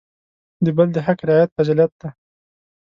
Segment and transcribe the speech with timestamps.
[0.65, 2.09] د بل د حق رعایت فضیلت دی.